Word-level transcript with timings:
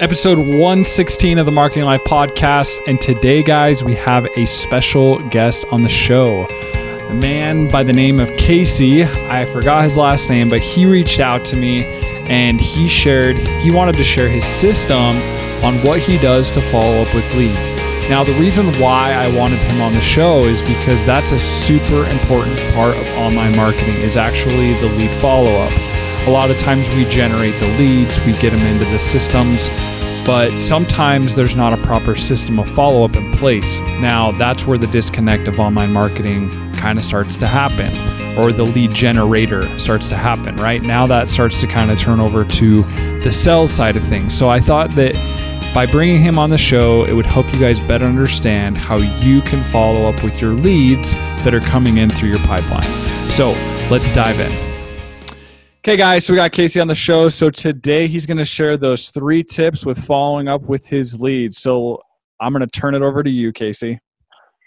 episode 0.00 0.38
116 0.38 1.38
of 1.38 1.46
the 1.46 1.50
Marketing 1.50 1.84
Life 1.84 2.04
podcast. 2.04 2.78
And 2.86 3.00
today, 3.00 3.42
guys, 3.42 3.82
we 3.82 3.96
have 3.96 4.26
a 4.36 4.46
special 4.46 5.18
guest 5.30 5.64
on 5.72 5.82
the 5.82 5.88
show. 5.88 6.46
A 6.46 7.14
man 7.14 7.66
by 7.66 7.82
the 7.82 7.92
name 7.92 8.20
of 8.20 8.28
Casey. 8.36 9.02
I 9.02 9.44
forgot 9.46 9.84
his 9.84 9.96
last 9.96 10.30
name, 10.30 10.48
but 10.48 10.60
he 10.60 10.86
reached 10.86 11.18
out 11.18 11.44
to 11.46 11.56
me 11.56 11.84
and 12.30 12.60
he 12.60 12.86
shared, 12.86 13.36
he 13.60 13.72
wanted 13.72 13.96
to 13.96 14.04
share 14.04 14.28
his 14.28 14.44
system 14.44 15.16
on 15.64 15.74
what 15.82 15.98
he 15.98 16.16
does 16.18 16.50
to 16.52 16.60
follow 16.70 17.02
up 17.02 17.12
with 17.12 17.34
leads. 17.34 17.72
Now, 18.08 18.22
the 18.22 18.34
reason 18.34 18.66
why 18.80 19.14
I 19.14 19.36
wanted 19.36 19.58
him 19.58 19.80
on 19.80 19.94
the 19.94 20.00
show 20.00 20.44
is 20.44 20.62
because 20.62 21.04
that's 21.04 21.32
a 21.32 21.38
super 21.38 22.08
important 22.08 22.56
part 22.72 22.96
of 22.96 23.06
online 23.16 23.56
marketing 23.56 23.96
is 23.96 24.16
actually 24.16 24.74
the 24.74 24.86
lead 24.94 25.10
follow 25.20 25.50
up. 25.56 25.87
A 26.28 26.30
lot 26.30 26.50
of 26.50 26.58
times 26.58 26.90
we 26.90 27.06
generate 27.06 27.58
the 27.58 27.66
leads, 27.78 28.20
we 28.26 28.32
get 28.34 28.50
them 28.50 28.60
into 28.60 28.84
the 28.84 28.98
systems, 28.98 29.70
but 30.26 30.60
sometimes 30.60 31.34
there's 31.34 31.56
not 31.56 31.72
a 31.72 31.78
proper 31.78 32.14
system 32.16 32.58
of 32.58 32.68
follow 32.68 33.02
up 33.02 33.16
in 33.16 33.32
place. 33.38 33.78
Now, 33.78 34.32
that's 34.32 34.66
where 34.66 34.76
the 34.76 34.88
disconnect 34.88 35.48
of 35.48 35.58
online 35.58 35.90
marketing 35.90 36.50
kind 36.74 36.98
of 36.98 37.04
starts 37.06 37.38
to 37.38 37.46
happen, 37.46 37.90
or 38.38 38.52
the 38.52 38.62
lead 38.62 38.92
generator 38.92 39.78
starts 39.78 40.10
to 40.10 40.16
happen, 40.18 40.54
right? 40.56 40.82
Now 40.82 41.06
that 41.06 41.30
starts 41.30 41.62
to 41.62 41.66
kind 41.66 41.90
of 41.90 41.98
turn 41.98 42.20
over 42.20 42.44
to 42.44 42.82
the 43.22 43.32
sales 43.32 43.72
side 43.72 43.96
of 43.96 44.04
things. 44.04 44.36
So 44.36 44.50
I 44.50 44.60
thought 44.60 44.94
that 44.96 45.14
by 45.72 45.86
bringing 45.86 46.20
him 46.20 46.38
on 46.38 46.50
the 46.50 46.58
show, 46.58 47.04
it 47.04 47.14
would 47.14 47.26
help 47.26 47.50
you 47.54 47.58
guys 47.58 47.80
better 47.80 48.04
understand 48.04 48.76
how 48.76 48.96
you 48.96 49.40
can 49.40 49.64
follow 49.72 50.04
up 50.04 50.22
with 50.22 50.42
your 50.42 50.52
leads 50.52 51.14
that 51.14 51.54
are 51.54 51.60
coming 51.60 51.96
in 51.96 52.10
through 52.10 52.28
your 52.28 52.40
pipeline. 52.40 53.30
So 53.30 53.52
let's 53.90 54.12
dive 54.12 54.38
in. 54.40 54.67
Okay, 55.88 55.96
guys, 55.96 56.26
so 56.26 56.34
we 56.34 56.36
got 56.36 56.52
Casey 56.52 56.80
on 56.80 56.86
the 56.86 56.94
show. 56.94 57.30
So 57.30 57.48
today 57.48 58.08
he's 58.08 58.26
going 58.26 58.36
to 58.36 58.44
share 58.44 58.76
those 58.76 59.08
three 59.08 59.42
tips 59.42 59.86
with 59.86 59.98
following 60.04 60.46
up 60.46 60.60
with 60.64 60.86
his 60.86 61.18
leads. 61.18 61.56
So 61.56 62.02
I'm 62.38 62.52
going 62.52 62.60
to 62.60 62.66
turn 62.66 62.94
it 62.94 63.00
over 63.00 63.22
to 63.22 63.30
you, 63.30 63.54
Casey. 63.54 63.98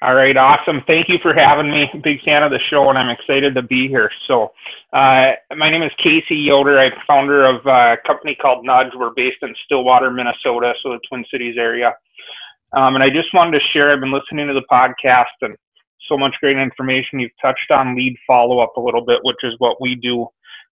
All 0.01 0.15
right, 0.15 0.35
awesome. 0.35 0.81
Thank 0.87 1.09
you 1.09 1.19
for 1.21 1.35
having 1.35 1.69
me. 1.69 1.87
Big 2.03 2.23
fan 2.23 2.41
of 2.41 2.49
the 2.49 2.57
show, 2.71 2.89
and 2.89 2.97
I'm 2.97 3.11
excited 3.11 3.53
to 3.53 3.61
be 3.61 3.87
here. 3.87 4.09
So, 4.27 4.51
uh, 4.93 5.33
my 5.55 5.69
name 5.69 5.83
is 5.83 5.91
Casey 6.03 6.37
Yoder. 6.37 6.79
I'm 6.79 6.91
founder 7.05 7.45
of 7.45 7.63
a 7.67 7.97
company 8.07 8.33
called 8.33 8.65
Nudge. 8.65 8.89
We're 8.95 9.11
based 9.15 9.43
in 9.43 9.53
Stillwater, 9.65 10.09
Minnesota, 10.09 10.73
so 10.81 10.89
the 10.89 10.99
Twin 11.07 11.23
Cities 11.29 11.55
area. 11.55 11.93
Um, 12.75 12.95
and 12.95 13.03
I 13.03 13.11
just 13.11 13.31
wanted 13.35 13.59
to 13.59 13.65
share. 13.71 13.93
I've 13.93 13.99
been 13.99 14.11
listening 14.11 14.47
to 14.47 14.55
the 14.55 14.65
podcast, 14.71 15.25
and 15.43 15.55
so 16.09 16.17
much 16.17 16.33
great 16.41 16.57
information. 16.57 17.19
You've 17.19 17.29
touched 17.39 17.69
on 17.69 17.95
lead 17.95 18.17
follow 18.25 18.57
up 18.57 18.73
a 18.75 18.81
little 18.81 19.05
bit, 19.05 19.19
which 19.21 19.43
is 19.43 19.53
what 19.59 19.79
we 19.79 19.93
do 19.93 20.27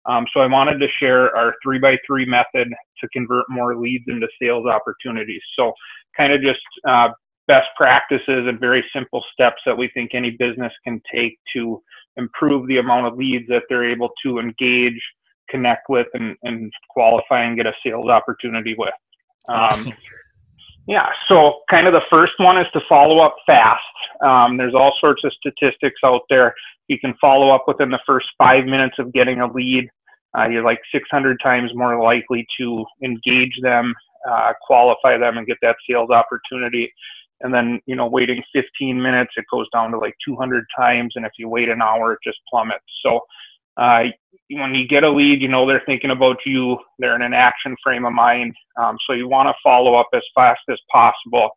um, 0.08 0.24
so 0.32 0.40
I 0.40 0.46
wanted 0.46 0.78
to 0.78 0.88
share 0.98 1.34
our 1.36 1.54
three 1.62 1.78
by 1.78 1.96
three 2.06 2.24
method 2.24 2.68
to 3.00 3.08
convert 3.12 3.44
more 3.48 3.76
leads 3.76 4.04
into 4.08 4.26
sales 4.40 4.66
opportunities. 4.66 5.42
So 5.56 5.72
kind 6.16 6.32
of 6.32 6.40
just 6.40 6.60
uh, 6.88 7.10
best 7.46 7.68
practices 7.76 8.46
and 8.46 8.58
very 8.58 8.84
simple 8.92 9.22
steps 9.32 9.60
that 9.66 9.76
we 9.76 9.90
think 9.94 10.14
any 10.14 10.30
business 10.30 10.72
can 10.84 11.00
take 11.12 11.38
to 11.54 11.82
improve 12.16 12.66
the 12.68 12.78
amount 12.78 13.06
of 13.06 13.16
leads 13.16 13.46
that 13.48 13.62
they're 13.68 13.88
able 13.88 14.10
to 14.24 14.38
engage, 14.38 15.00
connect 15.48 15.88
with, 15.88 16.06
and, 16.14 16.36
and 16.42 16.72
qualify 16.90 17.44
and 17.44 17.56
get 17.56 17.66
a 17.66 17.72
sales 17.84 18.08
opportunity 18.08 18.74
with. 18.78 18.94
Um, 19.48 19.56
awesome. 19.56 19.92
Yeah, 20.86 21.06
so 21.28 21.60
kind 21.68 21.86
of 21.86 21.92
the 21.92 22.02
first 22.08 22.32
one 22.38 22.56
is 22.56 22.66
to 22.72 22.80
follow 22.88 23.18
up 23.18 23.36
fast. 23.44 23.82
Um, 24.24 24.56
there's 24.56 24.74
all 24.74 24.94
sorts 24.98 25.22
of 25.22 25.32
statistics 25.34 26.00
out 26.02 26.22
there. 26.30 26.54
You 26.88 26.98
can 26.98 27.14
follow 27.20 27.50
up 27.50 27.64
within 27.68 27.90
the 27.90 28.00
first 28.06 28.26
five 28.38 28.64
minutes 28.64 28.96
of 28.98 29.12
getting 29.12 29.40
a 29.40 29.52
lead 29.52 29.86
uh, 30.36 30.48
you're 30.48 30.64
like 30.64 30.80
600 30.92 31.38
times 31.42 31.70
more 31.74 32.02
likely 32.02 32.46
to 32.58 32.84
engage 33.02 33.56
them, 33.62 33.94
uh, 34.28 34.52
qualify 34.66 35.16
them, 35.16 35.38
and 35.38 35.46
get 35.46 35.58
that 35.62 35.76
sales 35.88 36.10
opportunity. 36.10 36.92
And 37.40 37.54
then, 37.54 37.80
you 37.86 37.94
know, 37.94 38.06
waiting 38.06 38.42
15 38.52 39.00
minutes, 39.00 39.32
it 39.36 39.44
goes 39.50 39.66
down 39.72 39.92
to 39.92 39.98
like 39.98 40.14
200 40.24 40.64
times. 40.76 41.12
And 41.14 41.24
if 41.24 41.32
you 41.38 41.48
wait 41.48 41.68
an 41.68 41.80
hour, 41.80 42.14
it 42.14 42.18
just 42.24 42.38
plummets. 42.50 42.84
So 43.02 43.20
uh, 43.76 44.04
when 44.50 44.74
you 44.74 44.88
get 44.88 45.04
a 45.04 45.10
lead, 45.10 45.40
you 45.40 45.48
know 45.48 45.66
they're 45.66 45.82
thinking 45.86 46.10
about 46.10 46.38
you. 46.44 46.78
They're 46.98 47.14
in 47.14 47.22
an 47.22 47.34
action 47.34 47.76
frame 47.82 48.04
of 48.04 48.12
mind. 48.12 48.54
Um, 48.76 48.98
so 49.06 49.12
you 49.12 49.28
want 49.28 49.48
to 49.48 49.54
follow 49.62 49.94
up 49.94 50.08
as 50.14 50.22
fast 50.34 50.60
as 50.68 50.78
possible, 50.90 51.50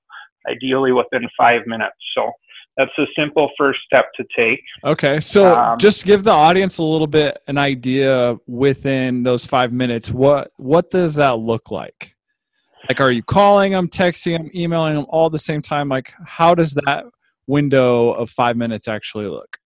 ideally 0.48 0.92
within 0.92 1.28
five 1.38 1.66
minutes. 1.66 1.96
So 2.16 2.32
that's 2.78 2.92
a 2.98 3.06
simple 3.18 3.50
first 3.58 3.80
step 3.86 4.06
to 4.16 4.26
take. 4.36 4.64
Okay, 4.84 5.20
so 5.20 5.56
um, 5.56 5.78
just 5.78 6.06
give 6.06 6.24
the 6.24 6.32
audience 6.32 6.78
a 6.78 6.84
little 6.84 7.08
bit 7.08 7.38
an 7.48 7.58
idea 7.58 8.38
within 8.48 9.24
those 9.24 9.46
five 9.46 9.74
minutes. 9.74 10.12
What 10.12 10.52
what 10.58 10.90
does 10.90 11.16
that 11.16 11.40
look 11.40 11.72
like? 11.72 12.16
Like, 12.90 13.00
are 13.00 13.12
you 13.12 13.24
calling 13.24 13.74
them, 13.74 13.88
texting 13.88 14.38
them, 14.38 14.50
emailing 14.56 14.96
them 14.96 15.06
all 15.10 15.28
at 15.28 15.32
the 15.32 15.40
same 15.40 15.62
time? 15.62 15.88
Like, 15.88 16.14
how 16.26 16.56
does 16.56 16.74
that 16.86 17.06
window 17.46 18.12
of 18.12 18.30
five 18.30 18.58
minutes 18.58 18.88
actually 18.88 19.28
look? 19.28 19.58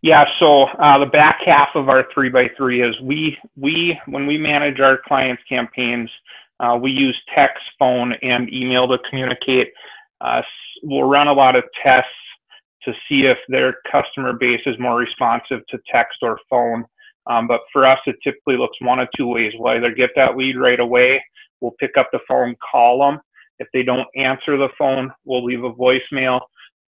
Yeah, 0.00 0.24
so 0.38 0.64
uh, 0.64 0.98
the 0.98 1.06
back 1.06 1.40
half 1.44 1.70
of 1.74 1.88
our 1.88 2.06
three 2.14 2.30
by 2.30 2.48
three 2.56 2.82
is 2.82 2.94
we 3.02 3.36
we 3.56 3.98
when 4.06 4.26
we 4.26 4.38
manage 4.38 4.78
our 4.78 4.98
clients' 5.06 5.42
campaigns, 5.48 6.08
uh, 6.60 6.78
we 6.80 6.92
use 6.92 7.16
text, 7.34 7.62
phone, 7.78 8.12
and 8.22 8.52
email 8.52 8.86
to 8.86 8.98
communicate. 9.10 9.72
Uh, 10.20 10.42
we'll 10.84 11.08
run 11.08 11.26
a 11.26 11.32
lot 11.32 11.56
of 11.56 11.64
tests 11.82 12.10
to 12.84 12.92
see 13.08 13.26
if 13.26 13.38
their 13.48 13.76
customer 13.90 14.32
base 14.32 14.60
is 14.66 14.78
more 14.78 14.96
responsive 14.96 15.60
to 15.68 15.78
text 15.90 16.18
or 16.22 16.38
phone. 16.48 16.84
Um, 17.26 17.46
but 17.46 17.60
for 17.72 17.84
us, 17.84 17.98
it 18.06 18.16
typically 18.24 18.56
looks 18.56 18.76
one 18.80 18.98
of 18.98 19.08
two 19.16 19.26
ways. 19.26 19.52
We'll 19.56 19.74
either 19.74 19.92
get 19.92 20.10
that 20.16 20.36
lead 20.36 20.56
right 20.56 20.80
away, 20.80 21.22
we'll 21.60 21.74
pick 21.78 21.96
up 21.98 22.08
the 22.12 22.20
phone, 22.26 22.56
call 22.70 23.00
them. 23.00 23.20
If 23.58 23.68
they 23.72 23.82
don't 23.82 24.06
answer 24.16 24.56
the 24.56 24.68
phone, 24.78 25.12
we'll 25.24 25.44
leave 25.44 25.64
a 25.64 25.72
voicemail, 25.72 26.40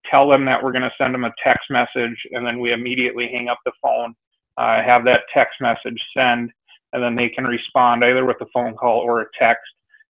tell 0.09 0.29
them 0.29 0.45
that 0.45 0.63
we're 0.63 0.71
going 0.71 0.83
to 0.83 0.91
send 0.97 1.13
them 1.13 1.25
a 1.25 1.33
text 1.43 1.65
message, 1.69 2.17
and 2.31 2.45
then 2.45 2.59
we 2.59 2.71
immediately 2.71 3.27
hang 3.31 3.49
up 3.49 3.57
the 3.65 3.71
phone, 3.81 4.13
uh, 4.57 4.81
have 4.83 5.03
that 5.05 5.23
text 5.33 5.55
message 5.59 5.99
send, 6.15 6.51
and 6.93 7.03
then 7.03 7.15
they 7.15 7.29
can 7.29 7.43
respond 7.45 8.03
either 8.03 8.25
with 8.25 8.37
a 8.41 8.45
phone 8.53 8.75
call 8.75 8.99
or 8.99 9.21
a 9.21 9.25
text. 9.37 9.63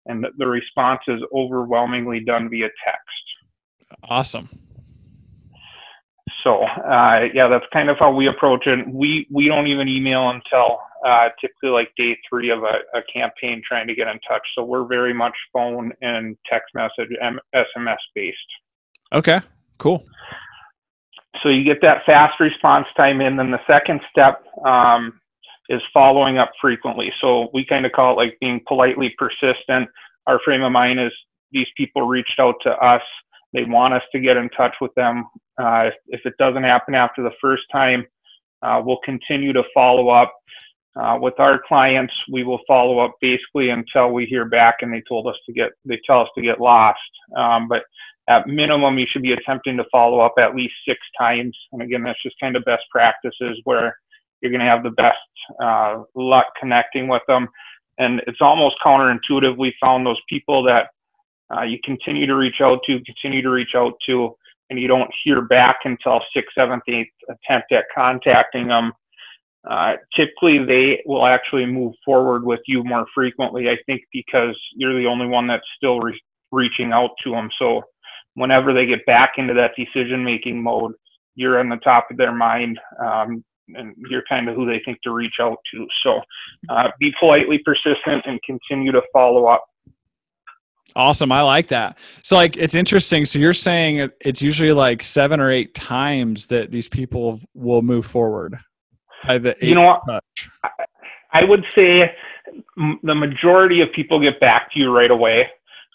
And 0.07 0.25
the 0.37 0.47
response 0.47 1.01
is 1.07 1.21
overwhelmingly 1.33 2.21
done 2.21 2.49
via 2.49 2.69
text. 2.83 4.01
Awesome. 4.03 4.49
So 6.47 6.63
uh, 6.63 7.25
yeah, 7.33 7.49
that's 7.49 7.65
kind 7.73 7.89
of 7.89 7.97
how 7.99 8.13
we 8.13 8.27
approach 8.27 8.67
it. 8.67 8.87
We 8.87 9.27
we 9.29 9.49
don't 9.49 9.67
even 9.67 9.89
email 9.89 10.29
until 10.29 10.79
uh, 11.05 11.27
typically 11.41 11.69
like 11.71 11.91
day 11.97 12.17
three 12.27 12.49
of 12.49 12.63
a, 12.63 12.97
a, 12.97 13.01
campaign 13.13 13.61
trying 13.67 13.85
to 13.87 13.93
get 13.93 14.07
in 14.07 14.17
touch. 14.27 14.41
So 14.55 14.63
we're 14.63 14.85
very 14.85 15.13
much 15.13 15.33
phone 15.51 15.91
and 16.01 16.37
text 16.49 16.73
message, 16.73 17.09
M- 17.21 17.39
SMS 17.53 17.97
based. 18.15 18.37
Okay, 19.13 19.41
cool. 19.77 20.05
So 21.43 21.49
you 21.49 21.65
get 21.65 21.81
that 21.81 22.05
fast 22.05 22.39
response 22.39 22.87
time 22.95 23.19
in. 23.19 23.35
Then 23.35 23.51
the 23.51 23.59
second 23.67 23.99
step 24.09 24.43
um, 24.65 25.19
is 25.69 25.81
following 25.93 26.37
up 26.37 26.51
frequently. 26.61 27.11
So 27.19 27.49
we 27.53 27.65
kind 27.65 27.85
of 27.85 27.91
call 27.91 28.13
it 28.13 28.15
like 28.15 28.37
being 28.39 28.61
politely 28.67 29.13
persistent. 29.17 29.89
Our 30.27 30.39
frame 30.45 30.63
of 30.63 30.71
mind 30.71 30.99
is 31.01 31.11
these 31.51 31.67
people 31.75 32.07
reached 32.07 32.39
out 32.39 32.55
to 32.63 32.71
us 32.71 33.01
they 33.53 33.63
want 33.63 33.93
us 33.93 34.03
to 34.11 34.19
get 34.19 34.37
in 34.37 34.49
touch 34.49 34.75
with 34.81 34.93
them. 34.95 35.25
Uh, 35.57 35.89
if 36.07 36.21
it 36.25 36.33
doesn't 36.37 36.63
happen 36.63 36.95
after 36.95 37.23
the 37.23 37.31
first 37.41 37.63
time, 37.71 38.05
uh, 38.61 38.81
we'll 38.83 38.99
continue 39.03 39.53
to 39.53 39.63
follow 39.73 40.09
up. 40.09 40.33
Uh, 40.99 41.15
with 41.21 41.39
our 41.39 41.61
clients, 41.67 42.13
we 42.31 42.43
will 42.43 42.59
follow 42.67 42.97
up 42.97 43.13
basically 43.21 43.69
until 43.69 44.09
we 44.09 44.25
hear 44.25 44.45
back 44.45 44.77
and 44.81 44.91
they 44.91 45.03
told 45.07 45.27
us 45.27 45.35
to 45.45 45.53
get, 45.53 45.69
they 45.85 45.99
tell 46.07 46.21
us 46.21 46.29
to 46.33 46.41
get 46.41 46.59
lost. 46.59 46.99
Um, 47.35 47.67
but 47.67 47.83
at 48.27 48.47
minimum, 48.47 48.97
you 48.97 49.05
should 49.07 49.21
be 49.21 49.33
attempting 49.33 49.77
to 49.77 49.85
follow 49.91 50.19
up 50.19 50.33
at 50.39 50.55
least 50.55 50.73
six 50.87 50.99
times. 51.17 51.55
And 51.71 51.81
again, 51.81 52.03
that's 52.03 52.21
just 52.23 52.35
kind 52.39 52.55
of 52.55 52.65
best 52.65 52.83
practices 52.91 53.61
where 53.63 53.95
you're 54.41 54.51
going 54.51 54.59
to 54.61 54.65
have 54.65 54.83
the 54.83 54.89
best 54.91 55.17
uh, 55.61 56.03
luck 56.15 56.47
connecting 56.59 57.07
with 57.07 57.21
them. 57.27 57.47
And 57.99 58.21
it's 58.27 58.41
almost 58.41 58.75
counterintuitive. 58.85 59.57
We 59.57 59.75
found 59.79 60.05
those 60.05 60.21
people 60.27 60.63
that 60.63 60.87
uh, 61.55 61.61
you 61.61 61.79
continue 61.83 62.27
to 62.27 62.35
reach 62.35 62.59
out 62.61 62.79
to, 62.87 62.99
continue 63.01 63.41
to 63.41 63.49
reach 63.49 63.75
out 63.75 63.93
to, 64.07 64.35
and 64.69 64.79
you 64.79 64.87
don't 64.87 65.09
hear 65.23 65.41
back 65.41 65.77
until 65.85 66.21
sixth, 66.33 66.53
seventh, 66.55 66.83
eighth 66.87 67.11
attempt 67.29 67.71
at 67.71 67.85
contacting 67.93 68.67
them. 68.67 68.91
Uh, 69.69 69.93
typically, 70.15 70.63
they 70.63 71.01
will 71.05 71.25
actually 71.25 71.65
move 71.65 71.93
forward 72.05 72.45
with 72.45 72.61
you 72.67 72.83
more 72.83 73.05
frequently. 73.13 73.69
I 73.69 73.77
think 73.85 74.01
because 74.13 74.57
you're 74.75 74.97
the 74.97 75.07
only 75.07 75.27
one 75.27 75.47
that's 75.47 75.67
still 75.75 75.99
re- 75.99 76.21
reaching 76.51 76.91
out 76.93 77.11
to 77.23 77.31
them. 77.31 77.49
So, 77.59 77.83
whenever 78.35 78.71
they 78.71 78.85
get 78.85 79.05
back 79.05 79.33
into 79.37 79.53
that 79.55 79.71
decision-making 79.75 80.61
mode, 80.61 80.93
you're 81.35 81.59
on 81.59 81.69
the 81.69 81.77
top 81.77 82.07
of 82.11 82.17
their 82.17 82.31
mind. 82.31 82.79
Um, 83.03 83.43
and 83.75 83.93
you're 84.09 84.23
kind 84.29 84.47
of 84.47 84.55
who 84.55 84.65
they 84.65 84.81
think 84.85 85.01
to 85.01 85.11
reach 85.11 85.35
out 85.41 85.57
to. 85.73 85.85
So, 86.03 86.21
uh, 86.69 86.89
be 86.99 87.13
politely 87.19 87.57
persistent 87.57 88.23
and 88.25 88.39
continue 88.43 88.93
to 88.93 89.01
follow 89.11 89.47
up. 89.47 89.65
Awesome. 90.95 91.31
I 91.31 91.41
like 91.41 91.67
that. 91.67 91.97
So 92.23 92.35
like 92.35 92.57
it's 92.57 92.73
interesting. 92.73 93.25
So 93.25 93.39
you're 93.39 93.53
saying 93.53 94.09
it's 94.21 94.41
usually 94.41 94.71
like 94.73 95.03
seven 95.03 95.39
or 95.39 95.51
eight 95.51 95.75
times 95.75 96.47
that 96.47 96.71
these 96.71 96.89
people 96.89 97.39
will 97.53 97.81
move 97.81 98.05
forward. 98.05 98.57
you 99.61 99.75
know 99.75 99.87
what? 99.87 100.01
Touch. 100.07 100.49
I 101.33 101.43
would 101.43 101.63
say 101.75 102.11
the 103.03 103.15
majority 103.15 103.81
of 103.81 103.91
people 103.91 104.19
get 104.19 104.39
back 104.39 104.71
to 104.73 104.79
you 104.79 104.95
right 104.95 105.11
away. 105.11 105.49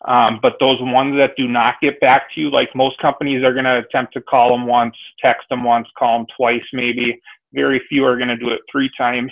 Um, 0.05 0.41
but 0.43 0.57
those 0.59 0.79
ones 0.81 1.17
that 1.17 1.37
do 1.37 1.47
not 1.47 1.77
get 1.81 2.01
back 2.01 2.33
to 2.35 2.41
you, 2.41 2.51
like 2.51 2.75
most 2.75 2.99
companies 2.99 3.45
are 3.45 3.53
going 3.53 3.65
to 3.65 3.79
attempt 3.79 4.13
to 4.15 4.21
call 4.21 4.51
them 4.51 4.67
once, 4.67 4.97
text 5.21 5.49
them 5.49 5.63
once, 5.63 5.87
call 5.97 6.19
them 6.19 6.27
twice, 6.37 6.63
maybe. 6.73 7.21
Very 7.53 7.81
few 7.89 8.05
are 8.05 8.17
going 8.17 8.29
to 8.29 8.37
do 8.37 8.51
it 8.51 8.61
three 8.71 8.91
times. 8.99 9.31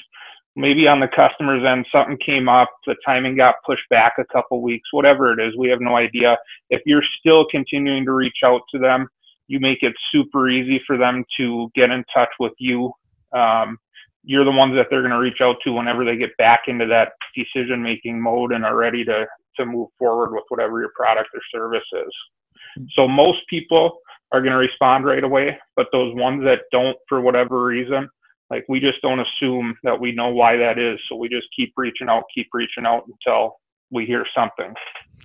Maybe 0.56 0.88
on 0.88 1.00
the 1.00 1.08
customer's 1.08 1.64
end, 1.64 1.86
something 1.92 2.18
came 2.18 2.48
up, 2.48 2.68
the 2.86 2.96
timing 3.06 3.36
got 3.36 3.54
pushed 3.64 3.88
back 3.88 4.14
a 4.18 4.24
couple 4.32 4.60
weeks, 4.62 4.88
whatever 4.92 5.32
it 5.32 5.40
is, 5.40 5.56
we 5.56 5.68
have 5.68 5.80
no 5.80 5.96
idea. 5.96 6.36
If 6.70 6.82
you're 6.86 7.04
still 7.18 7.46
continuing 7.50 8.04
to 8.04 8.12
reach 8.12 8.38
out 8.44 8.62
to 8.72 8.78
them, 8.78 9.08
you 9.46 9.60
make 9.60 9.82
it 9.82 9.94
super 10.12 10.48
easy 10.48 10.82
for 10.86 10.96
them 10.96 11.24
to 11.36 11.70
get 11.74 11.90
in 11.90 12.04
touch 12.12 12.30
with 12.38 12.52
you. 12.58 12.92
Um, 13.32 13.78
you're 14.24 14.44
the 14.44 14.50
ones 14.50 14.74
that 14.74 14.88
they're 14.90 15.02
going 15.02 15.12
to 15.12 15.18
reach 15.18 15.40
out 15.40 15.56
to 15.64 15.72
whenever 15.72 16.04
they 16.04 16.16
get 16.16 16.36
back 16.36 16.62
into 16.66 16.86
that 16.86 17.12
decision 17.34 17.82
making 17.82 18.20
mode 18.20 18.52
and 18.52 18.64
are 18.64 18.76
ready 18.76 19.04
to 19.04 19.26
to 19.56 19.66
move 19.66 19.88
forward 19.98 20.32
with 20.32 20.44
whatever 20.48 20.80
your 20.80 20.92
product 20.94 21.28
or 21.34 21.40
service 21.52 21.86
is. 21.92 22.86
So 22.94 23.08
most 23.08 23.40
people 23.48 23.98
are 24.32 24.40
going 24.40 24.52
to 24.52 24.58
respond 24.58 25.04
right 25.04 25.24
away, 25.24 25.58
but 25.76 25.88
those 25.92 26.14
ones 26.14 26.44
that 26.44 26.60
don't 26.70 26.96
for 27.08 27.20
whatever 27.20 27.64
reason, 27.64 28.08
like 28.50 28.64
we 28.68 28.80
just 28.80 29.00
don't 29.02 29.20
assume 29.20 29.76
that 29.84 29.98
we 29.98 30.12
know 30.12 30.28
why 30.28 30.56
that 30.56 30.78
is. 30.78 30.98
So 31.08 31.16
we 31.16 31.28
just 31.28 31.46
keep 31.54 31.72
reaching 31.76 32.08
out, 32.08 32.24
keep 32.34 32.48
reaching 32.52 32.84
out 32.84 33.04
until 33.06 33.56
we 33.90 34.04
hear 34.04 34.26
something. 34.34 34.74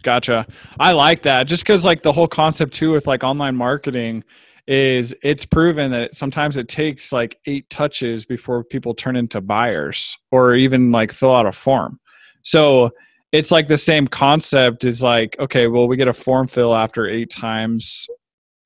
Gotcha. 0.04 0.46
I 0.80 0.92
like 0.92 1.24
that 1.24 1.48
just 1.48 1.64
because 1.64 1.84
like 1.84 2.04
the 2.04 2.12
whole 2.12 2.28
concept 2.28 2.74
too 2.74 2.92
with 2.92 3.08
like 3.08 3.24
online 3.24 3.56
marketing 3.56 4.24
is 4.68 5.14
it's 5.22 5.46
proven 5.46 5.92
that 5.92 6.16
sometimes 6.16 6.58
it 6.58 6.68
takes 6.68 7.12
like 7.12 7.38
eight 7.46 7.70
touches 7.70 8.26
before 8.26 8.64
people 8.64 8.94
turn 8.94 9.16
into 9.16 9.42
buyers 9.42 10.18
or 10.32 10.56
even 10.56 10.92
like 10.92 11.12
fill 11.12 11.36
out 11.36 11.46
a 11.46 11.52
form. 11.52 12.00
So 12.42 12.92
it's 13.32 13.52
like 13.52 13.68
the 13.68 13.78
same 13.78 14.08
concept 14.08 14.84
is 14.86 15.04
like, 15.04 15.36
okay, 15.40 15.68
well, 15.68 15.88
we 15.88 15.98
get 15.98 16.08
a 16.08 16.14
form 16.14 16.48
fill 16.48 16.76
after 16.76 17.08
eight 17.08 17.30
times, 17.30 18.08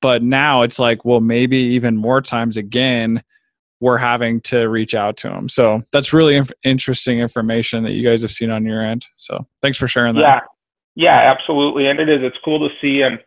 but 0.00 0.22
now 0.22 0.62
it's 0.62 0.78
like, 0.78 1.04
well, 1.04 1.20
maybe 1.20 1.56
even 1.56 1.96
more 1.96 2.22
times 2.22 2.56
again, 2.56 3.22
we're 3.80 3.96
having 3.96 4.40
to 4.42 4.68
reach 4.68 4.94
out 4.94 5.16
to 5.18 5.28
them. 5.28 5.48
So 5.48 5.82
that's 5.90 6.12
really 6.12 6.36
inf- 6.36 6.52
interesting 6.64 7.18
information 7.18 7.82
that 7.84 7.92
you 7.92 8.06
guys 8.06 8.22
have 8.22 8.30
seen 8.30 8.50
on 8.50 8.64
your 8.64 8.82
end. 8.82 9.06
So 9.16 9.46
thanks 9.62 9.78
for 9.78 9.88
sharing 9.88 10.14
that. 10.16 10.20
Yeah, 10.20 10.40
yeah, 10.94 11.32
absolutely. 11.32 11.86
And 11.86 11.98
it 11.98 12.08
is, 12.08 12.20
it's 12.22 12.36
cool 12.44 12.68
to 12.68 12.74
see. 12.80 13.02
And 13.02 13.18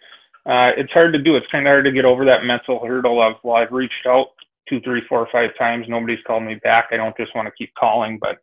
uh, 0.45 0.71
it's 0.77 0.91
hard 0.91 1.13
to 1.13 1.19
do. 1.19 1.35
It's 1.35 1.47
kind 1.51 1.65
of 1.65 1.71
hard 1.71 1.85
to 1.85 1.91
get 1.91 2.05
over 2.05 2.23
that 2.25 2.43
mental 2.43 2.85
hurdle 2.85 3.21
of, 3.21 3.35
well, 3.43 3.55
I've 3.55 3.71
reached 3.71 4.05
out 4.07 4.27
two, 4.69 4.79
three, 4.81 5.01
four, 5.09 5.27
five 5.31 5.51
times. 5.57 5.87
Nobody's 5.89 6.23
called 6.25 6.43
me 6.43 6.55
back. 6.63 6.89
I 6.91 6.97
don't 6.97 7.17
just 7.17 7.35
want 7.35 7.47
to 7.47 7.53
keep 7.57 7.73
calling, 7.75 8.19
but 8.21 8.37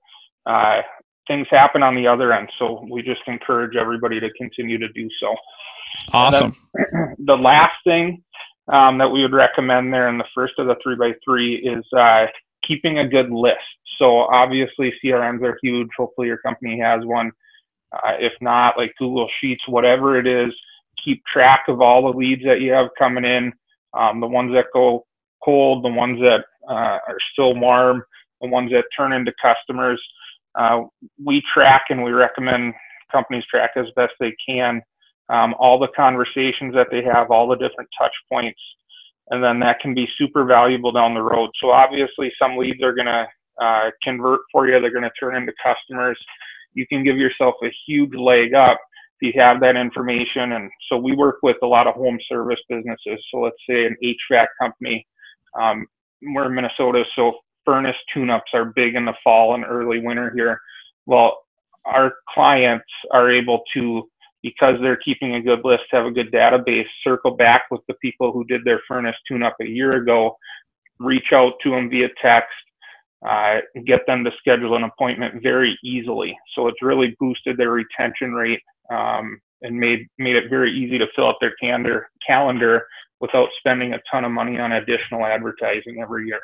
uh, 0.51 0.83
things 1.29 1.47
happen 1.51 1.83
on 1.83 1.95
the 1.95 2.07
other 2.09 2.33
end. 2.33 2.51
So 2.59 2.87
we 2.91 3.03
just 3.03 3.21
encourage 3.29 3.77
everybody 3.77 4.19
to 4.19 4.31
continue 4.33 4.79
to 4.79 4.89
do 4.89 5.09
so. 5.21 5.35
Awesome. 6.13 6.57
the 7.19 7.37
last 7.37 7.75
thing 7.85 8.23
um, 8.73 8.99
that 8.99 9.11
we 9.11 9.23
would 9.23 9.33
recommend 9.33 9.93
there 9.93 10.09
in 10.09 10.19
the 10.19 10.25
first 10.35 10.55
of 10.59 10.67
the 10.67 10.77
three 10.83 10.97
by 10.97 11.13
three 11.25 11.57
is 11.57 11.85
uh, 11.97 12.27
keeping 12.67 12.99
a 12.99 13.09
good 13.09 13.31
list. 13.31 13.59
So 13.99 14.21
obviously 14.21 14.93
CRMs 15.05 15.43
are 15.43 15.59
huge. 15.63 15.89
Hopefully 15.97 16.29
your 16.29 16.39
company 16.39 16.79
has 16.79 17.05
one. 17.05 17.33
Uh, 17.93 18.13
if 18.19 18.33
not, 18.41 18.79
like 18.79 18.95
Google 18.99 19.29
Sheets, 19.41 19.63
whatever 19.67 20.19
it 20.19 20.27
is, 20.27 20.53
keep 21.05 21.23
track 21.27 21.65
of 21.69 21.81
all 21.81 22.03
the 22.03 22.17
leads 22.17 22.45
that 22.45 22.61
you 22.61 22.73
have 22.73 22.89
coming 22.99 23.25
in, 23.25 23.53
um, 23.95 24.21
the 24.21 24.27
ones 24.27 24.53
that 24.55 24.67
go 24.73 25.05
cold, 25.45 25.85
the 25.85 25.89
ones 25.89 26.21
that 26.21 26.45
uh, 26.69 26.99
are 27.09 27.19
still 27.33 27.55
warm, 27.55 28.03
the 28.41 28.49
ones 28.49 28.71
that 28.71 28.85
turn 28.97 29.13
into 29.13 29.33
customers. 29.43 30.01
Uh, 30.55 30.83
we 31.23 31.43
track 31.53 31.85
and 31.91 32.03
we 32.03 32.13
recommend 32.13 32.73
companies 33.11 33.45
track 33.51 33.73
as 33.77 33.87
best 33.97 34.13
they 34.21 34.35
can 34.47 34.81
um, 35.31 35.55
all 35.59 35.79
the 35.79 35.89
conversations 35.97 36.75
that 36.75 36.89
they 36.91 37.03
have, 37.03 37.31
all 37.31 37.49
the 37.49 37.57
different 37.57 37.89
touch 37.97 38.13
points, 38.31 38.61
and 39.31 39.43
then 39.43 39.61
that 39.61 39.81
can 39.81 39.95
be 39.95 40.09
super 40.19 40.45
valuable 40.45 40.93
down 40.93 41.15
the 41.15 41.23
road. 41.23 41.51
So 41.61 41.71
obviously, 41.71 42.33
some 42.39 42.57
leads 42.57 42.83
are 42.83 42.95
going 42.95 43.07
to 43.07 43.27
uh, 43.61 43.91
convert 44.03 44.41
for 44.53 44.67
you; 44.67 44.81
they're 44.81 44.91
going 44.91 45.05
to 45.05 45.11
turn 45.21 45.37
into 45.37 45.53
customers. 45.63 46.19
You 46.75 46.87
can 46.87 47.05
give 47.05 47.17
yourself 47.17 47.55
a 47.63 47.71
huge 47.87 48.15
leg 48.15 48.55
up 48.55 48.79
if 49.21 49.35
you 49.35 49.41
have 49.41 49.61
that 49.61 49.77
information. 49.77 50.53
And 50.53 50.71
so 50.89 50.97
we 50.97 51.15
work 51.15 51.39
with 51.43 51.57
a 51.63 51.67
lot 51.67 51.87
of 51.87 51.95
home 51.95 52.19
service 52.29 52.61
businesses. 52.69 53.25
So 53.31 53.41
let's 53.41 53.57
say 53.69 53.87
an 53.87 53.97
HVAC 54.03 54.47
company. 54.61 55.07
Um, 55.61 55.87
we're 56.23 56.47
in 56.47 56.55
Minnesota, 56.55 57.05
so 57.17 57.39
furnace 57.65 57.97
tune-ups 58.13 58.51
are 58.55 58.67
big 58.67 58.95
in 58.95 59.05
the 59.05 59.15
fall 59.25 59.55
and 59.55 59.65
early 59.65 60.01
winter 60.01 60.31
here. 60.35 60.61
Well, 61.07 61.39
our 61.85 62.15
clients 62.29 62.85
are 63.11 63.31
able 63.31 63.63
to, 63.75 64.09
because 64.43 64.77
they're 64.81 64.97
keeping 64.97 65.35
a 65.35 65.43
good 65.43 65.61
list, 65.65 65.85
have 65.91 66.07
a 66.07 66.11
good 66.11 66.33
database, 66.33 66.87
circle 67.05 67.33
back 67.33 67.65
with 67.71 67.81
the 67.89 67.95
people 67.95 68.33
who 68.33 68.45
did 68.45 68.65
their 68.65 68.81
furnace 68.89 69.17
tune-up 69.29 69.57
a 69.61 69.67
year 69.67 69.97
ago, 69.97 70.37
reach 70.99 71.33
out 71.33 71.55
to 71.63 71.71
them 71.71 71.91
via 71.91 72.09
text, 72.23 72.49
uh, 73.29 73.59
get 73.87 74.01
them 74.07 74.25
to 74.25 74.31
schedule 74.39 74.77
an 74.77 74.85
appointment 74.85 75.43
very 75.43 75.79
easily. 75.85 76.37
So 76.55 76.69
it's 76.69 76.83
really 76.83 77.17
boosted 77.21 77.57
their 77.57 77.71
retention 77.71 78.33
rate 78.33 78.61
um, 78.91 79.39
and 79.63 79.79
made 79.79 80.07
made 80.19 80.37
it 80.37 80.49
very 80.49 80.73
easy 80.73 80.99
to 80.99 81.07
fill 81.15 81.29
out 81.29 81.37
their 81.41 81.55
calendar 81.61 82.09
calendar 82.27 82.87
without 83.21 83.49
spending 83.59 83.93
a 83.93 84.01
ton 84.11 84.25
of 84.25 84.33
money 84.33 84.59
on 84.59 84.73
additional 84.73 85.27
advertising 85.27 86.01
every 86.01 86.27
year. 86.27 86.41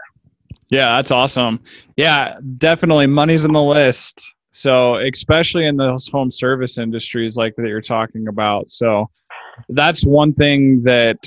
Yeah, 0.68 0.96
that's 0.96 1.10
awesome. 1.10 1.60
Yeah, 1.96 2.38
definitely 2.58 3.06
money's 3.06 3.44
in 3.44 3.52
the 3.52 3.62
list. 3.62 4.34
So, 4.56 4.96
especially 4.96 5.66
in 5.66 5.76
those 5.76 6.08
home 6.08 6.30
service 6.30 6.78
industries 6.78 7.36
like 7.36 7.54
that 7.56 7.68
you're 7.68 7.82
talking 7.82 8.26
about. 8.26 8.70
So, 8.70 9.10
that's 9.68 10.06
one 10.06 10.32
thing 10.32 10.82
that 10.84 11.18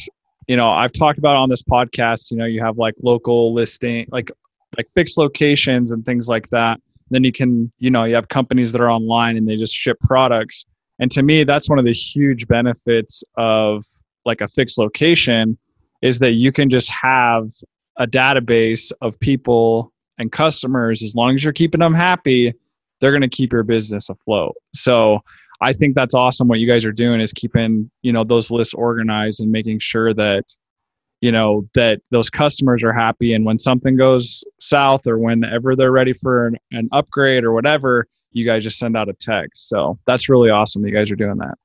you 0.47 0.57
know 0.57 0.67
I've 0.67 0.93
talked 0.93 1.19
about 1.19 1.35
on 1.35 1.47
this 1.47 1.61
podcast. 1.61 2.31
You 2.31 2.37
know, 2.37 2.45
you 2.45 2.59
have 2.63 2.79
like 2.79 2.95
local 3.03 3.53
listing, 3.53 4.07
like 4.11 4.31
like 4.77 4.89
fixed 4.95 5.19
locations 5.19 5.91
and 5.91 6.03
things 6.03 6.27
like 6.27 6.49
that. 6.49 6.81
Then 7.11 7.23
you 7.23 7.31
can, 7.31 7.71
you 7.77 7.91
know, 7.91 8.05
you 8.05 8.15
have 8.15 8.29
companies 8.29 8.71
that 8.71 8.81
are 8.81 8.89
online 8.89 9.37
and 9.37 9.47
they 9.47 9.57
just 9.57 9.75
ship 9.75 9.99
products. 9.99 10.65
And 10.97 11.11
to 11.11 11.21
me, 11.21 11.43
that's 11.43 11.69
one 11.69 11.77
of 11.77 11.85
the 11.85 11.93
huge 11.93 12.47
benefits 12.47 13.23
of 13.37 13.85
like 14.25 14.41
a 14.41 14.47
fixed 14.47 14.79
location 14.79 15.55
is 16.01 16.17
that 16.17 16.31
you 16.31 16.51
can 16.51 16.67
just 16.67 16.89
have 16.89 17.51
a 17.97 18.07
database 18.07 18.91
of 19.01 19.19
people 19.19 19.93
and 20.17 20.31
customers 20.31 21.03
as 21.03 21.13
long 21.13 21.35
as 21.35 21.43
you're 21.43 21.53
keeping 21.53 21.79
them 21.79 21.93
happy 21.93 22.55
they're 22.99 23.11
going 23.11 23.21
to 23.21 23.29
keep 23.29 23.51
your 23.51 23.63
business 23.63 24.09
afloat 24.09 24.55
so 24.73 25.19
i 25.61 25.73
think 25.73 25.95
that's 25.95 26.13
awesome 26.13 26.47
what 26.47 26.59
you 26.59 26.67
guys 26.67 26.85
are 26.85 26.91
doing 26.91 27.19
is 27.19 27.33
keeping 27.33 27.89
you 28.01 28.11
know 28.11 28.23
those 28.23 28.51
lists 28.51 28.73
organized 28.73 29.41
and 29.41 29.51
making 29.51 29.79
sure 29.79 30.13
that 30.13 30.43
you 31.21 31.31
know 31.31 31.67
that 31.73 32.01
those 32.11 32.29
customers 32.29 32.83
are 32.83 32.93
happy 32.93 33.33
and 33.33 33.45
when 33.45 33.59
something 33.59 33.95
goes 33.95 34.43
south 34.59 35.05
or 35.07 35.17
whenever 35.17 35.75
they're 35.75 35.91
ready 35.91 36.13
for 36.13 36.47
an, 36.47 36.57
an 36.71 36.87
upgrade 36.91 37.43
or 37.43 37.51
whatever 37.51 38.05
you 38.31 38.45
guys 38.45 38.63
just 38.63 38.77
send 38.77 38.95
out 38.95 39.09
a 39.09 39.13
text 39.13 39.67
so 39.69 39.97
that's 40.05 40.29
really 40.29 40.49
awesome 40.49 40.81
that 40.81 40.89
you 40.89 40.95
guys 40.95 41.11
are 41.11 41.15
doing 41.15 41.37
that 41.37 41.57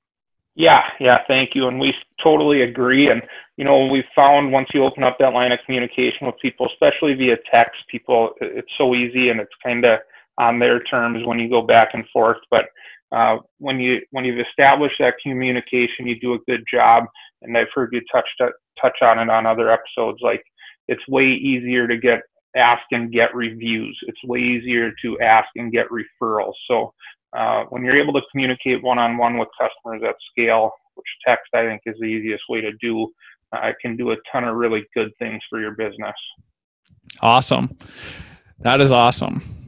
yeah, 0.56 0.82
yeah, 1.00 1.18
thank 1.26 1.54
you. 1.54 1.66
And 1.66 1.80
we 1.80 1.92
totally 2.22 2.62
agree. 2.62 3.10
And, 3.10 3.22
you 3.56 3.64
know, 3.64 3.86
we 3.86 4.04
found 4.14 4.52
once 4.52 4.68
you 4.72 4.84
open 4.84 5.02
up 5.02 5.18
that 5.18 5.32
line 5.32 5.52
of 5.52 5.58
communication 5.66 6.26
with 6.26 6.36
people, 6.40 6.68
especially 6.72 7.14
via 7.14 7.36
text, 7.50 7.80
people, 7.88 8.30
it's 8.40 8.70
so 8.78 8.94
easy 8.94 9.30
and 9.30 9.40
it's 9.40 9.52
kind 9.62 9.84
of 9.84 9.98
on 10.38 10.58
their 10.58 10.82
terms 10.82 11.24
when 11.26 11.38
you 11.38 11.48
go 11.48 11.62
back 11.62 11.90
and 11.92 12.04
forth. 12.12 12.38
But 12.50 12.66
uh, 13.12 13.38
when 13.58 13.78
you 13.78 14.00
when 14.10 14.24
you've 14.24 14.44
established 14.46 14.96
that 14.98 15.14
communication, 15.22 16.06
you 16.06 16.18
do 16.20 16.34
a 16.34 16.38
good 16.46 16.64
job. 16.72 17.04
And 17.42 17.56
I've 17.56 17.68
heard 17.74 17.90
you 17.92 18.00
touch 18.12 18.28
touch 18.80 18.96
on 19.02 19.18
it 19.18 19.30
on 19.30 19.46
other 19.46 19.70
episodes. 19.70 20.18
Like 20.22 20.42
it's 20.88 21.06
way 21.08 21.26
easier 21.26 21.86
to 21.86 21.96
get 21.96 22.22
ask 22.56 22.82
and 22.92 23.12
get 23.12 23.34
reviews. 23.34 23.98
It's 24.06 24.22
way 24.24 24.38
easier 24.38 24.92
to 25.02 25.20
ask 25.20 25.48
and 25.56 25.72
get 25.72 25.86
referrals. 25.88 26.54
So 26.68 26.92
uh, 27.36 27.64
when 27.70 27.84
you're 27.84 28.00
able 28.00 28.12
to 28.12 28.22
communicate 28.30 28.82
one-on-one 28.82 29.38
with 29.38 29.48
customers 29.60 30.02
at 30.08 30.14
scale, 30.30 30.70
which 30.94 31.06
text 31.26 31.48
I 31.52 31.66
think 31.66 31.82
is 31.84 31.96
the 31.98 32.06
easiest 32.06 32.44
way 32.48 32.60
to 32.60 32.70
do, 32.80 33.12
uh, 33.52 33.66
it 33.66 33.76
can 33.82 33.96
do 33.96 34.12
a 34.12 34.16
ton 34.30 34.44
of 34.44 34.54
really 34.54 34.84
good 34.94 35.10
things 35.18 35.42
for 35.50 35.60
your 35.60 35.72
business. 35.72 36.14
Awesome. 37.20 37.76
That 38.60 38.80
is 38.80 38.92
awesome. 38.92 39.63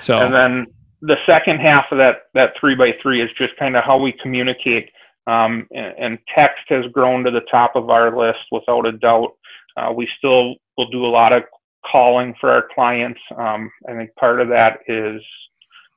So 0.00 0.20
and 0.20 0.32
then 0.32 0.66
the 1.00 1.16
second 1.26 1.60
half 1.60 1.86
of 1.90 1.98
that 1.98 2.22
that 2.34 2.52
three 2.58 2.74
by 2.74 2.94
three 3.02 3.22
is 3.22 3.30
just 3.38 3.56
kind 3.56 3.76
of 3.76 3.84
how 3.84 3.98
we 3.98 4.12
communicate. 4.12 4.90
Um, 5.26 5.66
and, 5.72 5.94
and, 5.98 6.18
text 6.34 6.62
has 6.70 6.86
grown 6.90 7.22
to 7.24 7.30
the 7.30 7.42
top 7.50 7.76
of 7.76 7.90
our 7.90 8.16
list 8.16 8.38
without 8.50 8.86
a 8.86 8.92
doubt. 8.92 9.36
Uh, 9.76 9.92
we 9.94 10.08
still 10.16 10.54
will 10.78 10.88
do 10.88 11.04
a 11.04 11.06
lot 11.06 11.34
of 11.34 11.42
calling 11.84 12.34
for 12.40 12.50
our 12.50 12.66
clients. 12.74 13.20
Um, 13.36 13.70
I 13.86 13.92
think 13.92 14.14
part 14.18 14.40
of 14.40 14.48
that 14.48 14.78
is 14.88 15.22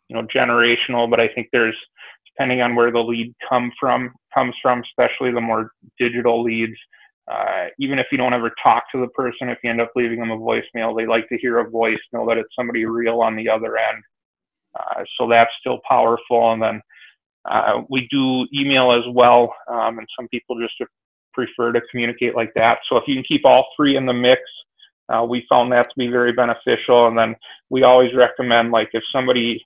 you 0.10 0.16
know 0.16 0.28
generational, 0.36 1.10
but 1.10 1.22
I 1.22 1.30
think 1.30 1.48
there's 1.54 1.78
depending 2.28 2.62
on 2.62 2.76
where 2.76 2.92
the 2.92 3.00
lead 3.00 3.34
come 3.48 3.72
from 3.80 4.14
comes 4.34 4.56
from, 4.62 4.82
especially 4.82 5.32
the 5.32 5.42
more 5.42 5.72
digital 5.98 6.44
leads. 6.44 6.78
Uh, 7.32 7.68
even 7.80 7.98
if 7.98 8.08
you 8.12 8.18
don't 8.18 8.34
ever 8.34 8.52
talk 8.62 8.84
to 8.92 9.00
the 9.00 9.08
person, 9.10 9.50
if 9.50 9.58
you 9.64 9.70
end 9.70 9.80
up 9.80 9.92
leaving 9.96 10.20
them 10.20 10.32
a 10.32 10.38
voicemail, 10.38 10.96
they 10.96 11.08
like 11.08 11.28
to 11.30 11.38
hear 11.38 11.60
a 11.60 11.70
voice, 11.70 12.00
know 12.12 12.28
that 12.28 12.38
it's 12.38 12.56
somebody 12.58 12.84
real 12.86 13.22
on 13.22 13.36
the 13.36 13.48
other 13.56 13.78
end. 13.78 14.04
Uh, 14.78 15.04
so 15.16 15.30
that's 15.30 15.52
still 15.60 15.80
powerful. 15.88 16.52
And 16.54 16.62
then 16.62 16.82
uh, 17.46 17.82
we 17.90 18.08
do 18.12 18.48
email 18.54 18.92
as 18.92 19.04
well, 19.14 19.54
um, 19.68 20.00
and 20.00 20.08
some 20.18 20.28
people 20.28 20.60
just 20.60 20.74
prefer 21.34 21.72
to 21.72 21.82
communicate 21.90 22.36
like 22.36 22.52
that. 22.56 22.80
So 22.88 22.98
if 22.98 23.04
you 23.08 23.16
can 23.16 23.24
keep 23.24 23.46
all 23.46 23.66
three 23.76 23.96
in 23.96 24.06
the 24.06 24.14
mix, 24.14 24.42
uh, 25.10 25.24
we 25.24 25.46
found 25.50 25.72
that 25.72 25.84
to 25.84 25.96
be 25.98 26.08
very 26.08 26.34
beneficial. 26.34 27.08
And 27.08 27.18
then 27.18 27.36
we 27.70 27.84
always 27.84 28.14
recommend, 28.14 28.72
like, 28.72 28.90
if 28.94 29.04
somebody 29.12 29.66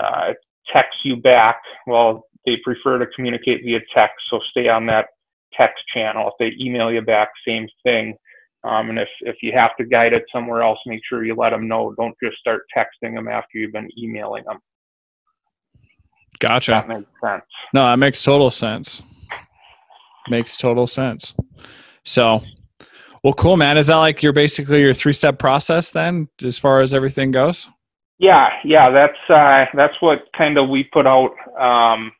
uh, 0.00 0.32
texts 0.72 1.02
you 1.04 1.16
back, 1.16 1.60
well, 1.86 2.26
they 2.46 2.56
prefer 2.58 2.98
to 2.98 3.06
communicate 3.14 3.62
via 3.64 3.80
text, 3.94 4.16
so 4.30 4.40
stay 4.50 4.68
on 4.68 4.86
that 4.86 5.06
text 5.56 5.82
channel. 5.92 6.28
If 6.28 6.34
they 6.38 6.64
email 6.64 6.92
you 6.92 7.02
back, 7.02 7.28
same 7.46 7.68
thing. 7.82 8.16
Um, 8.64 8.90
and 8.90 8.98
if, 8.98 9.08
if 9.20 9.36
you 9.42 9.52
have 9.52 9.76
to 9.76 9.84
guide 9.84 10.14
it 10.14 10.24
somewhere 10.32 10.62
else, 10.62 10.78
make 10.86 11.00
sure 11.06 11.24
you 11.24 11.34
let 11.34 11.50
them 11.50 11.68
know. 11.68 11.94
Don't 11.98 12.14
just 12.22 12.38
start 12.38 12.62
texting 12.76 13.14
them 13.14 13.28
after 13.28 13.58
you've 13.58 13.72
been 13.72 13.90
emailing 13.98 14.44
them. 14.44 14.58
Gotcha. 16.38 16.72
That 16.72 16.88
makes 16.88 17.10
sense. 17.22 17.44
No, 17.72 17.84
that 17.84 17.98
makes 17.98 18.22
total 18.22 18.50
sense. 18.50 19.02
Makes 20.28 20.56
total 20.56 20.86
sense. 20.86 21.34
So, 22.04 22.42
well, 23.22 23.34
cool, 23.34 23.56
man. 23.56 23.76
Is 23.76 23.88
that 23.88 23.96
like 23.96 24.22
your 24.22 24.32
basically 24.32 24.80
your 24.80 24.94
three 24.94 25.12
step 25.12 25.38
process 25.38 25.90
then, 25.90 26.28
as 26.42 26.58
far 26.58 26.80
as 26.80 26.94
everything 26.94 27.30
goes? 27.30 27.68
Yeah, 28.18 28.48
yeah. 28.64 28.90
That's 28.90 29.30
uh, 29.30 29.66
that's 29.76 29.94
what 30.00 30.20
kind 30.36 30.56
of 30.56 30.68
we 30.68 30.84
put 30.84 31.06
out 31.06 31.32
um, 31.58 32.12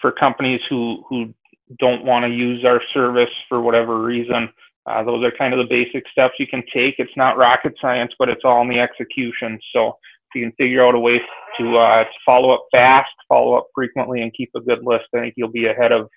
for 0.00 0.12
companies 0.12 0.60
who 0.68 1.04
who 1.08 1.34
don't 1.78 2.04
want 2.04 2.24
to 2.24 2.30
use 2.30 2.64
our 2.64 2.80
service 2.92 3.30
for 3.48 3.60
whatever 3.60 4.02
reason. 4.02 4.48
Uh, 4.86 5.02
those 5.02 5.24
are 5.24 5.32
kind 5.38 5.54
of 5.54 5.58
the 5.58 5.70
basic 5.70 6.04
steps 6.10 6.34
you 6.38 6.46
can 6.46 6.62
take. 6.72 6.96
It's 6.98 7.16
not 7.16 7.38
rocket 7.38 7.74
science, 7.80 8.12
but 8.18 8.28
it's 8.28 8.44
all 8.44 8.62
in 8.62 8.68
the 8.68 8.80
execution. 8.80 9.58
So 9.72 9.88
if 9.88 10.34
you 10.34 10.42
can 10.42 10.52
figure 10.52 10.86
out 10.86 10.94
a 10.94 10.98
way 10.98 11.20
to, 11.58 11.76
uh, 11.78 12.04
to 12.04 12.10
follow 12.26 12.50
up 12.50 12.66
fast, 12.70 13.10
follow 13.28 13.54
up 13.54 13.68
frequently, 13.74 14.20
and 14.20 14.32
keep 14.34 14.50
a 14.54 14.60
good 14.60 14.84
list, 14.84 15.04
I 15.14 15.20
think 15.20 15.34
you'll 15.36 15.48
be 15.48 15.66
ahead 15.66 15.92
of 15.92 16.08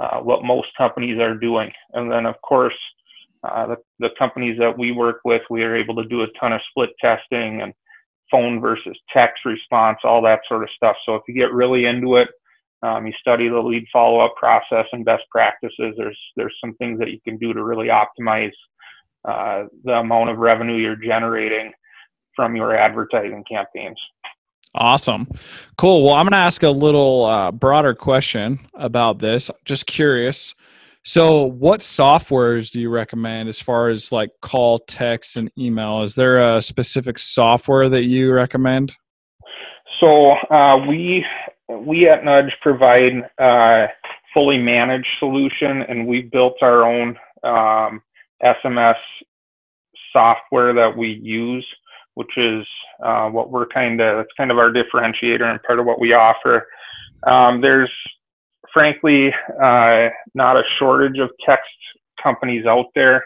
uh, 0.00 0.18
what 0.18 0.44
most 0.44 0.68
companies 0.76 1.20
are 1.20 1.36
doing. 1.36 1.70
And 1.92 2.10
then, 2.10 2.26
of 2.26 2.34
course, 2.42 2.74
uh, 3.44 3.68
the, 3.68 3.76
the 4.00 4.10
companies 4.18 4.58
that 4.58 4.76
we 4.76 4.92
work 4.92 5.20
with, 5.24 5.42
we 5.48 5.62
are 5.62 5.76
able 5.76 5.94
to 5.96 6.08
do 6.08 6.22
a 6.22 6.26
ton 6.40 6.52
of 6.52 6.60
split 6.70 6.90
testing 7.00 7.62
and 7.62 7.72
phone 8.30 8.60
versus 8.60 8.96
text 9.12 9.44
response, 9.44 9.98
all 10.04 10.22
that 10.22 10.40
sort 10.48 10.62
of 10.62 10.68
stuff. 10.74 10.96
So 11.06 11.14
if 11.14 11.22
you 11.28 11.34
get 11.34 11.52
really 11.52 11.86
into 11.86 12.16
it, 12.16 12.28
um, 12.82 13.06
you 13.06 13.12
study 13.20 13.48
the 13.48 13.58
lead 13.58 13.84
follow-up 13.92 14.34
process 14.36 14.86
and 14.92 15.04
best 15.04 15.24
practices. 15.30 15.94
There's 15.96 16.18
there's 16.36 16.56
some 16.60 16.74
things 16.76 16.98
that 16.98 17.10
you 17.10 17.20
can 17.22 17.36
do 17.36 17.52
to 17.52 17.62
really 17.62 17.88
optimize 17.88 18.52
uh, 19.28 19.64
the 19.84 19.92
amount 19.92 20.30
of 20.30 20.38
revenue 20.38 20.76
you're 20.76 20.96
generating 20.96 21.72
from 22.34 22.56
your 22.56 22.74
advertising 22.74 23.44
campaigns. 23.50 23.98
Awesome. 24.74 25.28
Cool. 25.76 26.04
Well, 26.04 26.14
I'm 26.14 26.24
going 26.24 26.32
to 26.32 26.38
ask 26.38 26.62
a 26.62 26.70
little 26.70 27.24
uh, 27.24 27.50
broader 27.50 27.94
question 27.94 28.60
about 28.74 29.18
this. 29.18 29.50
Just 29.64 29.86
curious. 29.86 30.54
So, 31.02 31.42
what 31.42 31.80
softwares 31.80 32.70
do 32.70 32.80
you 32.80 32.88
recommend 32.88 33.48
as 33.48 33.60
far 33.60 33.88
as 33.88 34.12
like 34.12 34.30
call, 34.42 34.78
text, 34.78 35.36
and 35.36 35.50
email? 35.58 36.02
Is 36.02 36.14
there 36.14 36.56
a 36.56 36.62
specific 36.62 37.18
software 37.18 37.88
that 37.88 38.04
you 38.04 38.32
recommend? 38.32 38.92
So, 39.98 40.32
uh, 40.50 40.86
we 40.86 41.24
we 41.78 42.08
at 42.08 42.24
Nudge 42.24 42.54
provide 42.62 43.12
a 43.38 43.86
fully 44.34 44.58
managed 44.58 45.08
solution, 45.18 45.82
and 45.82 46.06
we 46.06 46.22
built 46.22 46.56
our 46.62 46.84
own 46.84 47.16
um, 47.44 48.02
SMS 48.42 48.96
software 50.12 50.72
that 50.74 50.96
we 50.96 51.20
use, 51.22 51.66
which 52.14 52.36
is 52.36 52.66
uh, 53.04 53.28
what 53.28 53.50
we're 53.50 53.66
kind 53.66 54.00
of 54.00 54.18
it's 54.18 54.32
kind 54.36 54.50
of 54.50 54.58
our 54.58 54.70
differentiator 54.70 55.42
and 55.42 55.62
part 55.62 55.78
of 55.78 55.86
what 55.86 56.00
we 56.00 56.12
offer. 56.12 56.66
Um, 57.26 57.60
there's 57.60 57.90
frankly 58.72 59.32
uh, 59.62 60.08
not 60.34 60.56
a 60.56 60.62
shortage 60.78 61.18
of 61.18 61.30
text 61.44 61.68
companies 62.22 62.66
out 62.66 62.86
there. 62.94 63.24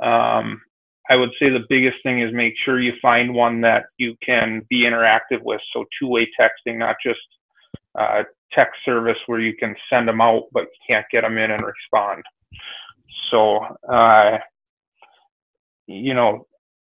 Um, 0.00 0.60
I 1.08 1.16
would 1.16 1.30
say 1.38 1.50
the 1.50 1.64
biggest 1.68 1.96
thing 2.02 2.20
is 2.20 2.32
make 2.34 2.54
sure 2.64 2.80
you 2.80 2.94
find 3.00 3.32
one 3.32 3.60
that 3.60 3.84
you 3.96 4.16
can 4.24 4.62
be 4.68 4.82
interactive 4.82 5.40
with. 5.42 5.60
So 5.72 5.84
two-way 6.00 6.28
texting, 6.38 6.78
not 6.78 6.96
just 7.04 7.20
uh, 7.98 8.22
text 8.52 8.76
service 8.84 9.18
where 9.26 9.40
you 9.40 9.54
can 9.54 9.74
send 9.90 10.08
them 10.08 10.20
out, 10.20 10.44
but 10.52 10.62
you 10.62 10.94
can't 10.94 11.06
get 11.10 11.22
them 11.22 11.38
in 11.38 11.50
and 11.50 11.64
respond. 11.64 12.22
So, 13.30 13.58
uh, 13.90 14.38
you 15.86 16.14
know, 16.14 16.46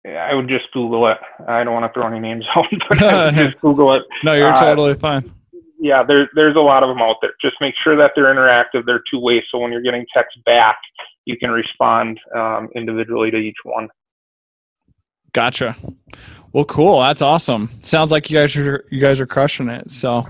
I 0.05 0.33
would 0.33 0.49
just 0.49 0.65
Google 0.73 1.07
it. 1.07 1.17
I 1.47 1.63
don't 1.63 1.73
want 1.73 1.91
to 1.91 1.93
throw 1.93 2.07
any 2.07 2.19
names 2.19 2.45
out, 2.55 2.65
but 2.89 2.97
just 3.33 3.59
Google 3.61 3.93
it. 3.93 4.03
No, 4.23 4.33
you're 4.33 4.51
uh, 4.51 4.59
totally 4.59 4.95
fine. 4.95 5.31
Yeah, 5.79 6.03
there's 6.03 6.29
there's 6.33 6.55
a 6.55 6.61
lot 6.61 6.83
of 6.83 6.89
them 6.89 7.01
out 7.01 7.17
there. 7.21 7.33
Just 7.41 7.55
make 7.59 7.75
sure 7.83 7.97
that 7.97 8.11
they're 8.15 8.33
interactive. 8.33 8.85
They're 8.85 9.03
two 9.11 9.19
way, 9.19 9.43
so 9.51 9.59
when 9.59 9.71
you're 9.71 9.81
getting 9.81 10.05
text 10.15 10.37
back, 10.45 10.77
you 11.25 11.37
can 11.37 11.49
respond 11.49 12.19
um, 12.35 12.69
individually 12.73 13.31
to 13.31 13.37
each 13.37 13.57
one. 13.63 13.89
Gotcha. 15.33 15.75
Well, 16.53 16.63
cool. 16.65 17.01
That's 17.01 17.21
awesome. 17.21 17.69
Sounds 17.81 18.11
like 18.11 18.29
you 18.29 18.37
guys 18.37 18.55
are 18.55 18.85
you 18.91 19.01
guys 19.01 19.19
are 19.19 19.25
crushing 19.25 19.67
it. 19.67 19.91
So 19.91 20.25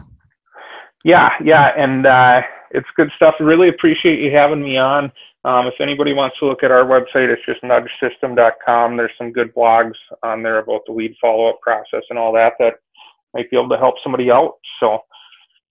yeah, 1.04 1.32
yeah, 1.44 1.72
and 1.78 2.06
uh, 2.06 2.42
it's 2.72 2.88
good 2.96 3.12
stuff. 3.16 3.36
Really 3.40 3.70
appreciate 3.70 4.20
you 4.20 4.32
having 4.36 4.64
me 4.64 4.78
on. 4.78 5.12
Um, 5.46 5.68
if 5.68 5.74
anybody 5.82 6.14
wants 6.14 6.40
to 6.40 6.46
look 6.46 6.64
at 6.64 6.72
our 6.72 6.86
website, 6.86 7.30
it's 7.30 7.46
just 7.46 7.62
nudgesystem.com. 7.64 8.96
There's 8.96 9.12
some 9.18 9.34
good 9.34 9.54
blogs 9.54 9.96
on 10.24 10.42
there 10.42 10.60
about 10.60 10.82
the 10.88 10.94
lead 10.94 11.16
follow-up 11.20 11.60
process 11.62 12.04
and 12.10 12.18
all 12.18 12.32
that 12.34 12.54
that 12.60 12.76
might 13.34 13.50
be 13.52 13.58
able 13.58 13.70
to 13.70 13.78
help 13.78 13.96
somebody 14.02 14.32
out. 14.32 14.54
So 14.80 15.00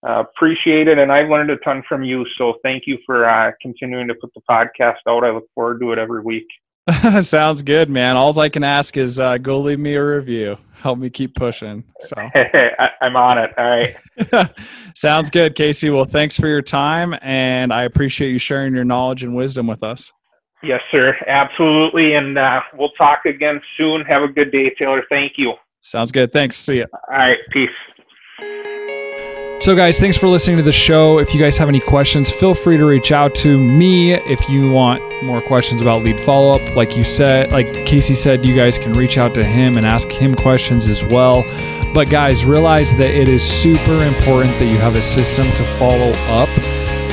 uh, 0.07 0.19
appreciate 0.19 0.87
it, 0.87 0.99
and 0.99 1.11
I've 1.11 1.29
learned 1.29 1.49
a 1.49 1.57
ton 1.57 1.81
from 1.89 2.03
you. 2.03 2.25
So 2.37 2.55
thank 2.61 2.83
you 2.85 2.99
for 3.05 3.27
uh, 3.27 3.51
continuing 3.61 4.07
to 4.09 4.15
put 4.15 4.33
the 4.35 4.41
podcast 4.49 4.97
out. 5.07 5.23
I 5.23 5.31
look 5.31 5.49
forward 5.55 5.79
to 5.81 5.91
it 5.93 5.97
every 5.97 6.21
week. 6.21 6.47
Sounds 7.21 7.61
good, 7.61 7.89
man. 7.89 8.17
All 8.17 8.37
I 8.39 8.49
can 8.49 8.63
ask 8.63 8.97
is 8.97 9.19
uh, 9.19 9.37
go 9.37 9.59
leave 9.59 9.79
me 9.79 9.95
a 9.95 10.05
review. 10.05 10.57
Help 10.73 10.99
me 10.99 11.09
keep 11.09 11.33
pushing. 11.35 11.83
So 12.01 12.15
I, 12.35 12.89
I'm 13.01 13.15
on 13.15 13.37
it. 13.37 13.51
All 13.57 13.69
right. 13.69 14.51
Sounds 14.95 15.29
good, 15.29 15.55
Casey. 15.55 15.89
Well, 15.89 16.03
thanks 16.03 16.37
for 16.37 16.47
your 16.47 16.61
time, 16.61 17.15
and 17.21 17.71
I 17.71 17.83
appreciate 17.83 18.31
you 18.31 18.39
sharing 18.39 18.75
your 18.75 18.83
knowledge 18.83 19.23
and 19.23 19.33
wisdom 19.33 19.65
with 19.65 19.81
us. 19.81 20.11
Yes, 20.61 20.81
sir. 20.91 21.15
Absolutely. 21.27 22.15
And 22.15 22.37
uh, 22.37 22.61
we'll 22.73 22.91
talk 22.91 23.25
again 23.25 23.61
soon. 23.77 24.01
Have 24.05 24.23
a 24.23 24.29
good 24.29 24.51
day, 24.51 24.73
Taylor. 24.77 25.03
Thank 25.09 25.33
you. 25.37 25.53
Sounds 25.81 26.11
good. 26.11 26.31
Thanks. 26.31 26.55
See 26.55 26.77
you. 26.77 26.85
All 27.09 27.17
right. 27.17 27.37
Peace. 27.51 28.69
So, 29.63 29.77
guys, 29.77 29.97
thanks 29.97 30.17
for 30.17 30.27
listening 30.27 30.57
to 30.57 30.63
the 30.63 30.73
show. 30.73 31.19
If 31.19 31.33
you 31.33 31.39
guys 31.39 31.57
have 31.57 31.69
any 31.69 31.79
questions, 31.79 32.29
feel 32.29 32.53
free 32.53 32.75
to 32.75 32.83
reach 32.83 33.13
out 33.13 33.33
to 33.35 33.57
me 33.57 34.11
if 34.11 34.49
you 34.49 34.69
want 34.69 35.01
more 35.23 35.41
questions 35.41 35.79
about 35.79 36.03
lead 36.03 36.19
follow 36.19 36.51
up. 36.51 36.75
Like 36.75 36.97
you 36.97 37.05
said, 37.05 37.53
like 37.53 37.71
Casey 37.85 38.13
said, 38.13 38.45
you 38.45 38.57
guys 38.57 38.77
can 38.77 38.91
reach 38.91 39.17
out 39.17 39.33
to 39.35 39.43
him 39.45 39.77
and 39.77 39.85
ask 39.85 40.09
him 40.09 40.35
questions 40.35 40.89
as 40.89 41.05
well. 41.05 41.43
But, 41.93 42.09
guys, 42.09 42.43
realize 42.43 42.93
that 42.97 43.11
it 43.11 43.29
is 43.29 43.41
super 43.41 44.03
important 44.03 44.59
that 44.59 44.65
you 44.65 44.77
have 44.79 44.97
a 44.97 45.01
system 45.01 45.49
to 45.51 45.63
follow 45.77 46.11
up 46.27 46.49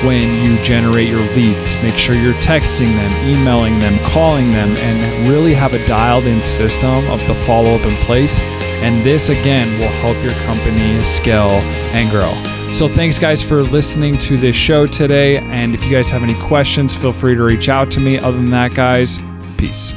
when 0.03 0.45
you 0.45 0.61
generate 0.65 1.07
your 1.07 1.23
leads. 1.37 1.81
Make 1.85 1.95
sure 1.95 2.17
you're 2.17 2.35
texting 2.35 2.93
them, 2.97 3.29
emailing 3.29 3.79
them, 3.79 3.97
calling 4.01 4.51
them, 4.51 4.71
and 4.71 5.29
really 5.29 5.55
have 5.55 5.73
a 5.73 5.87
dialed 5.87 6.25
in 6.25 6.43
system 6.43 7.09
of 7.11 7.25
the 7.29 7.35
follow 7.47 7.77
up 7.77 7.87
in 7.87 7.95
place 8.07 8.43
and 8.83 9.05
this, 9.05 9.29
again, 9.29 9.69
will 9.79 9.89
help 10.01 10.17
your 10.25 10.35
company 10.45 11.03
scale 11.05 11.51
and 11.93 12.11
grow. 12.11 12.33
So, 12.73 12.89
thanks, 12.89 13.19
guys, 13.19 13.43
for 13.43 13.63
listening 13.63 14.17
to 14.19 14.37
this 14.37 14.57
show 14.57 14.87
today. 14.87 15.39
And 15.39 15.75
if 15.75 15.85
you 15.85 15.91
guys 15.91 16.09
have 16.11 16.23
any 16.23 16.35
questions, 16.41 16.95
feel 16.95 17.13
free 17.13 17.35
to 17.35 17.43
reach 17.43 17.69
out 17.69 17.91
to 17.93 18.01
me. 18.01 18.19
Other 18.19 18.37
than 18.37 18.51
that, 18.51 18.75
guys, 18.75 19.19
peace. 19.59 19.93